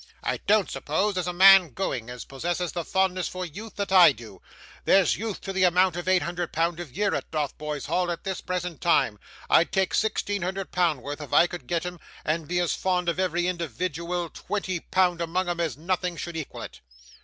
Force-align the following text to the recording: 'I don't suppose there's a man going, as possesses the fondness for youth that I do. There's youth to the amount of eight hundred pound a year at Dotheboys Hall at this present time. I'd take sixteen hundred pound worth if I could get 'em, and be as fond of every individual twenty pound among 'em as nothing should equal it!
'I 0.23 0.37
don't 0.47 0.71
suppose 0.71 1.13
there's 1.13 1.27
a 1.27 1.31
man 1.31 1.73
going, 1.73 2.09
as 2.09 2.25
possesses 2.25 2.71
the 2.71 2.83
fondness 2.83 3.27
for 3.27 3.45
youth 3.45 3.75
that 3.75 3.91
I 3.91 4.11
do. 4.13 4.41
There's 4.83 5.15
youth 5.15 5.41
to 5.41 5.53
the 5.53 5.63
amount 5.63 5.95
of 5.95 6.07
eight 6.07 6.23
hundred 6.23 6.51
pound 6.51 6.79
a 6.79 6.85
year 6.85 7.13
at 7.13 7.29
Dotheboys 7.29 7.85
Hall 7.85 8.09
at 8.09 8.23
this 8.23 8.41
present 8.41 8.81
time. 8.81 9.19
I'd 9.47 9.71
take 9.71 9.93
sixteen 9.93 10.41
hundred 10.41 10.71
pound 10.71 11.03
worth 11.03 11.21
if 11.21 11.33
I 11.33 11.45
could 11.45 11.67
get 11.67 11.85
'em, 11.85 11.99
and 12.25 12.47
be 12.47 12.59
as 12.59 12.73
fond 12.73 13.09
of 13.09 13.19
every 13.19 13.45
individual 13.45 14.31
twenty 14.31 14.79
pound 14.79 15.21
among 15.21 15.47
'em 15.47 15.59
as 15.59 15.77
nothing 15.77 16.17
should 16.17 16.35
equal 16.35 16.63
it! 16.63 16.81